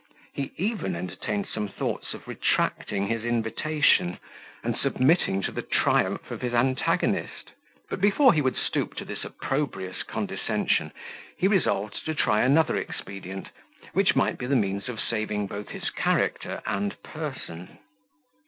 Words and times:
He 0.33 0.51
even 0.57 0.95
entertained 0.95 1.45
some 1.53 1.67
thoughts 1.67 2.15
of 2.15 2.27
retracting 2.27 3.05
his 3.05 3.23
invitation, 3.23 4.17
and 4.63 4.75
submitting 4.75 5.43
to 5.43 5.51
the 5.51 5.61
triumph 5.61 6.31
of 6.31 6.41
his 6.41 6.55
antagonist: 6.55 7.51
but 7.87 8.01
before 8.01 8.33
he 8.33 8.41
would 8.41 8.55
stoop 8.57 8.95
to 8.95 9.05
this 9.05 9.23
opprobrious 9.23 10.01
condescension, 10.01 10.91
he 11.37 11.47
resolved 11.47 12.03
to 12.05 12.15
try 12.15 12.41
another 12.41 12.75
expedient, 12.77 13.49
which 13.93 14.15
might 14.15 14.39
be 14.39 14.47
the 14.47 14.55
means 14.55 14.89
of 14.89 14.99
saving 14.99 15.45
both 15.45 15.69
his 15.69 15.91
character 15.91 16.63
and 16.65 16.99
person. 17.03 17.77